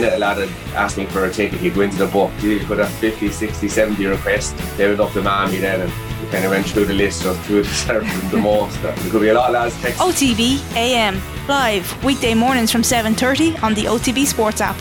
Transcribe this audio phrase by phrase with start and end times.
[0.00, 2.32] minute a lad had asked me for a ticket, he'd go into the book.
[2.42, 4.52] You could have 50, 60, 70 requests.
[4.76, 7.36] They would up the mammy then and we kind of went through the list of
[7.46, 8.82] who deserved them the most.
[8.82, 10.00] There could be a lot of lads text.
[10.00, 14.76] OTB AM live weekday mornings from 7:30 on the OTB Sports app.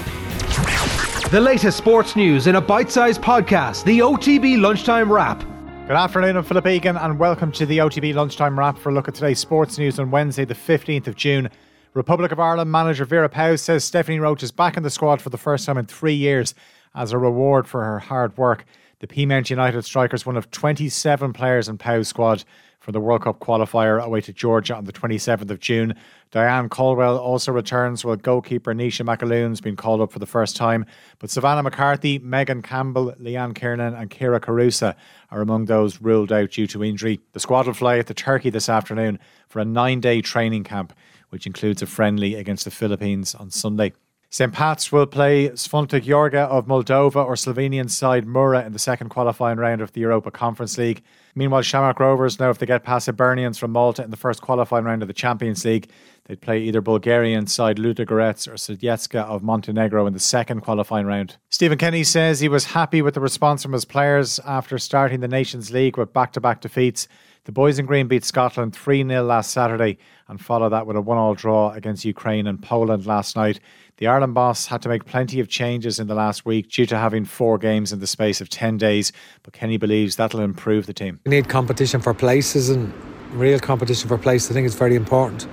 [1.29, 5.43] The latest sports news in a bite-sized podcast, the OTB Lunchtime Wrap.
[5.87, 9.07] Good afternoon, I'm Philip Egan, and welcome to the OTB Lunchtime Wrap for a look
[9.07, 11.49] at today's sports news on Wednesday, the 15th of June.
[11.93, 15.29] Republic of Ireland manager Vera Pauw says Stephanie Roche is back in the squad for
[15.29, 16.55] the first time in three years
[16.95, 18.65] as a reward for her hard work.
[18.97, 22.45] The Peamount United striker is one of 27 players in Pauw's squad
[22.79, 25.93] for the World Cup qualifier away to Georgia on the 27th of June.
[26.31, 30.85] Diane Caldwell also returns while goalkeeper Naoisha McAloon's been called up for the first time.
[31.19, 34.95] But Savannah McCarthy, Megan Campbell, Leanne Kiernan, and Kyra Carusa
[35.31, 37.21] are among those ruled out due to injury.
[37.33, 40.91] The squad will fly to Turkey this afternoon for a nine day training camp,
[41.33, 43.91] which includes a friendly against the Philippines on Sunday.
[44.29, 44.53] St.
[44.53, 49.57] Pat's will play Sfîntul Gheorghe of Moldova or Slovenian side Mura in the second qualifying
[49.57, 51.01] round of the Europa Conference League.
[51.33, 54.85] Meanwhile, Shamrock Rovers know if they get past Hibernians from Malta in the first qualifying
[54.85, 55.89] round of the Champions League,
[56.25, 61.37] they'd play either Bulgarian side Ludogorets or Sutjeska of Montenegro in the second qualifying round.
[61.49, 65.27] Stephen Kenny says he was happy with the response from his players after starting the
[65.27, 67.07] Nations League with back to back defeats.
[67.45, 69.97] The boys in green beat Scotland 3 0 last Saturday
[70.29, 73.59] and followed that with a 1 all draw against Ukraine and Poland last night.
[73.97, 76.97] The Ireland boss had to make plenty of changes in the last week due to
[76.97, 79.11] having four games in the space of 10 days,
[79.43, 81.19] but Kenny believes that'll improve the team.
[81.25, 82.93] We need competition for places and
[83.33, 84.49] real competition for places.
[84.49, 85.45] I think it's very important.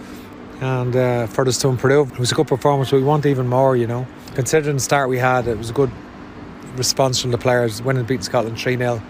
[0.60, 3.76] And uh, for us to improve, it was a good performance, we want even more,
[3.76, 4.06] you know.
[4.36, 5.90] Considering the start we had, it was a good
[6.76, 9.02] response from the players, winning beating Scotland 3 0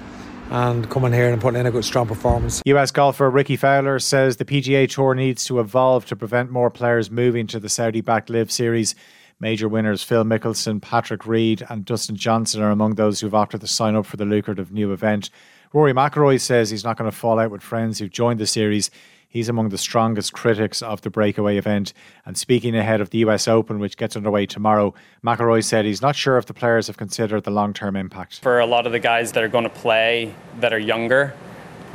[0.51, 2.61] and coming here and putting in a good strong performance.
[2.67, 7.11] US golfer Rickie Fowler says the PGA Tour needs to evolve to prevent more players
[7.11, 8.95] moving to the Saudi backed LIV series.
[9.39, 13.67] Major winners Phil Mickelson, Patrick Reed, and Dustin Johnson are among those who've opted to
[13.67, 15.31] sign up for the lucrative new event.
[15.73, 18.91] Rory McIlroy says he's not going to fall out with friends who've joined the series.
[19.31, 21.93] He's among the strongest critics of the breakaway event.
[22.27, 24.93] And speaking ahead of the US Open, which gets underway tomorrow,
[25.25, 28.41] McIlroy said he's not sure if the players have considered the long term impact.
[28.41, 31.33] For a lot of the guys that are going to play that are younger,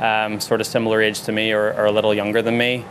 [0.00, 2.86] um, sort of similar age to me or, or a little younger than me,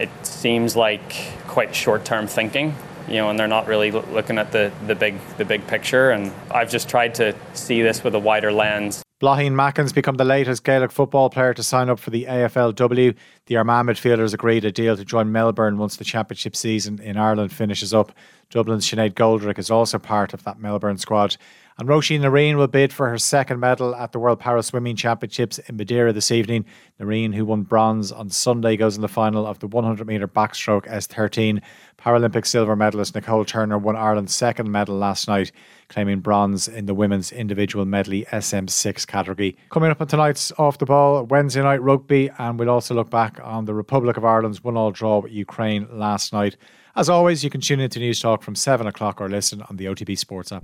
[0.00, 1.12] it seems like
[1.46, 2.74] quite short term thinking
[3.08, 6.10] you know, and they're not really looking at the, the big the big picture.
[6.10, 9.02] And I've just tried to see this with a wider lens.
[9.22, 13.14] Blaithin Mackin's become the latest Gaelic football player to sign up for the AFLW.
[13.46, 17.52] The Armagh midfielders agreed a deal to join Melbourne once the championship season in Ireland
[17.52, 18.10] finishes up.
[18.50, 21.36] Dublin's Sinead Goldrick is also part of that Melbourne squad.
[21.78, 24.96] And Roisin Ní Riain will bid for her second medal at the World Para Swimming
[24.96, 26.66] Championships in Madeira this evening.
[27.00, 30.28] Ní Riain, who won bronze on Sunday, goes in the final of the 100 metre
[30.28, 31.62] backstroke S13.
[31.96, 35.52] Paralympic silver medalist Nicole Turner won Ireland's second medal last night,
[35.92, 39.56] claiming bronze in the women's individual medley SM6 category.
[39.70, 43.38] Coming up on tonight's Off the Ball, Wednesday night rugby, and we'll also look back
[43.42, 46.56] on the Republic of Ireland's one all draw with Ukraine last night.
[46.94, 50.18] As always, you can tune into Newstalk from 7 o'clock or listen on the OTB
[50.18, 50.62] Sports app.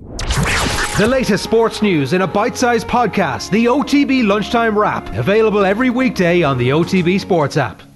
[0.98, 5.88] The latest sports news in a bite sized podcast, the OTB Lunchtime Wrap, available every
[5.88, 7.87] weekday on the OTB Sports app.